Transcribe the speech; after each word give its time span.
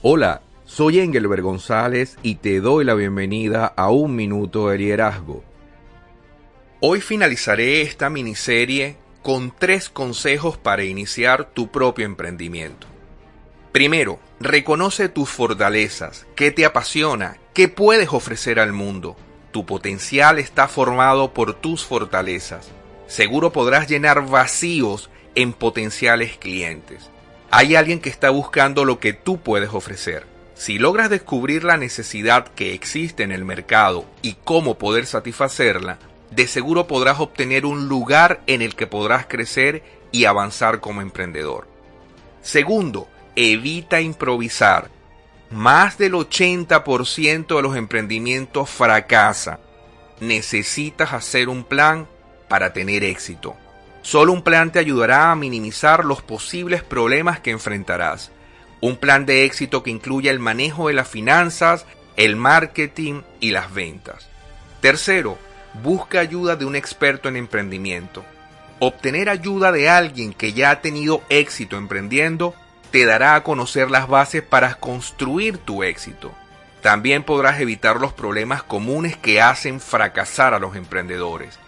Hola, 0.00 0.42
soy 0.64 1.00
Engelbert 1.00 1.42
González 1.42 2.18
y 2.22 2.36
te 2.36 2.60
doy 2.60 2.84
la 2.84 2.94
bienvenida 2.94 3.66
a 3.66 3.90
Un 3.90 4.14
Minuto 4.14 4.68
de 4.68 4.78
Liderazgo. 4.78 5.42
Hoy 6.78 7.00
finalizaré 7.00 7.82
esta 7.82 8.08
miniserie 8.08 8.96
con 9.24 9.52
tres 9.58 9.88
consejos 9.88 10.56
para 10.56 10.84
iniciar 10.84 11.50
tu 11.52 11.72
propio 11.72 12.06
emprendimiento. 12.06 12.86
Primero, 13.72 14.20
reconoce 14.38 15.08
tus 15.08 15.30
fortalezas, 15.30 16.28
qué 16.36 16.52
te 16.52 16.64
apasiona, 16.64 17.38
qué 17.52 17.66
puedes 17.66 18.12
ofrecer 18.12 18.60
al 18.60 18.72
mundo. 18.72 19.16
Tu 19.50 19.66
potencial 19.66 20.38
está 20.38 20.68
formado 20.68 21.34
por 21.34 21.54
tus 21.54 21.84
fortalezas. 21.84 22.70
Seguro 23.08 23.50
podrás 23.50 23.88
llenar 23.88 24.28
vacíos 24.28 25.10
en 25.34 25.52
potenciales 25.52 26.38
clientes. 26.38 27.10
Hay 27.50 27.76
alguien 27.76 28.00
que 28.00 28.10
está 28.10 28.28
buscando 28.28 28.84
lo 28.84 29.00
que 29.00 29.14
tú 29.14 29.38
puedes 29.40 29.72
ofrecer. 29.72 30.26
Si 30.54 30.78
logras 30.78 31.08
descubrir 31.08 31.64
la 31.64 31.76
necesidad 31.76 32.48
que 32.48 32.74
existe 32.74 33.22
en 33.22 33.32
el 33.32 33.44
mercado 33.44 34.04
y 34.20 34.34
cómo 34.44 34.76
poder 34.76 35.06
satisfacerla, 35.06 35.98
de 36.30 36.46
seguro 36.46 36.86
podrás 36.86 37.20
obtener 37.20 37.64
un 37.64 37.88
lugar 37.88 38.42
en 38.46 38.60
el 38.60 38.74
que 38.74 38.86
podrás 38.86 39.26
crecer 39.26 39.82
y 40.12 40.26
avanzar 40.26 40.80
como 40.80 41.00
emprendedor. 41.00 41.66
Segundo, 42.42 43.08
evita 43.34 44.00
improvisar. 44.00 44.90
Más 45.50 45.96
del 45.96 46.12
80% 46.12 47.56
de 47.56 47.62
los 47.62 47.76
emprendimientos 47.76 48.68
fracasa. 48.68 49.60
Necesitas 50.20 51.14
hacer 51.14 51.48
un 51.48 51.64
plan 51.64 52.06
para 52.48 52.74
tener 52.74 53.04
éxito. 53.04 53.56
Solo 54.02 54.32
un 54.32 54.42
plan 54.42 54.72
te 54.72 54.78
ayudará 54.78 55.30
a 55.30 55.34
minimizar 55.34 56.04
los 56.04 56.22
posibles 56.22 56.82
problemas 56.82 57.40
que 57.40 57.50
enfrentarás. 57.50 58.30
Un 58.80 58.96
plan 58.96 59.26
de 59.26 59.44
éxito 59.44 59.82
que 59.82 59.90
incluya 59.90 60.30
el 60.30 60.38
manejo 60.38 60.88
de 60.88 60.94
las 60.94 61.08
finanzas, 61.08 61.84
el 62.16 62.36
marketing 62.36 63.22
y 63.40 63.50
las 63.50 63.72
ventas. 63.72 64.28
Tercero, 64.80 65.38
busca 65.82 66.20
ayuda 66.20 66.56
de 66.56 66.64
un 66.64 66.76
experto 66.76 67.28
en 67.28 67.36
emprendimiento. 67.36 68.24
Obtener 68.80 69.28
ayuda 69.28 69.72
de 69.72 69.88
alguien 69.88 70.32
que 70.32 70.52
ya 70.52 70.70
ha 70.70 70.80
tenido 70.80 71.22
éxito 71.28 71.76
emprendiendo 71.76 72.54
te 72.90 73.04
dará 73.04 73.34
a 73.34 73.42
conocer 73.42 73.90
las 73.90 74.08
bases 74.08 74.42
para 74.42 74.74
construir 74.76 75.58
tu 75.58 75.82
éxito. 75.82 76.32
También 76.80 77.24
podrás 77.24 77.60
evitar 77.60 78.00
los 78.00 78.12
problemas 78.12 78.62
comunes 78.62 79.16
que 79.16 79.40
hacen 79.40 79.80
fracasar 79.80 80.54
a 80.54 80.58
los 80.58 80.76
emprendedores. 80.76 81.58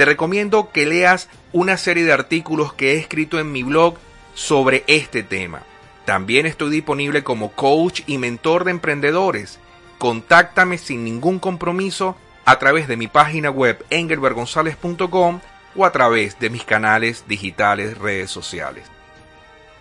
Te 0.00 0.06
recomiendo 0.06 0.70
que 0.72 0.86
leas 0.86 1.28
una 1.52 1.76
serie 1.76 2.04
de 2.04 2.14
artículos 2.14 2.72
que 2.72 2.92
he 2.92 2.96
escrito 2.96 3.38
en 3.38 3.52
mi 3.52 3.62
blog 3.62 3.96
sobre 4.32 4.82
este 4.86 5.22
tema. 5.22 5.60
También 6.06 6.46
estoy 6.46 6.70
disponible 6.70 7.22
como 7.22 7.52
coach 7.52 8.00
y 8.06 8.16
mentor 8.16 8.64
de 8.64 8.70
emprendedores. 8.70 9.58
Contáctame 9.98 10.78
sin 10.78 11.04
ningún 11.04 11.38
compromiso 11.38 12.16
a 12.46 12.58
través 12.58 12.88
de 12.88 12.96
mi 12.96 13.08
página 13.08 13.50
web 13.50 13.84
engelbergonzalez.com 13.90 15.40
o 15.76 15.84
a 15.84 15.92
través 15.92 16.40
de 16.40 16.48
mis 16.48 16.64
canales 16.64 17.26
digitales 17.28 17.98
redes 17.98 18.30
sociales. 18.30 18.84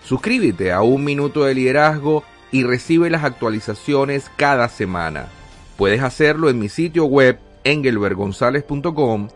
Suscríbete 0.03 0.73
a 0.73 0.81
Un 0.81 1.05
Minuto 1.05 1.45
de 1.45 1.53
Liderazgo 1.55 2.25
y 2.51 2.65
recibe 2.65 3.09
las 3.09 3.23
actualizaciones 3.23 4.29
cada 4.35 4.67
semana. 4.67 5.29
Puedes 5.77 6.03
hacerlo 6.03 6.49
en 6.49 6.59
mi 6.59 6.67
sitio 6.67 7.05
web 7.05 7.39
engelbergonzalez.com 7.63 9.29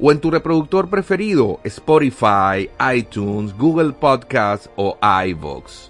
o 0.00 0.10
en 0.10 0.20
tu 0.20 0.30
reproductor 0.30 0.88
preferido 0.88 1.60
Spotify, 1.64 2.70
iTunes, 2.96 3.56
Google 3.56 3.92
Podcasts 3.92 4.70
o 4.76 4.96
iVoox. 5.26 5.89